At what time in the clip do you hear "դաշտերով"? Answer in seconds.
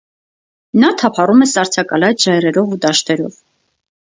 2.87-3.37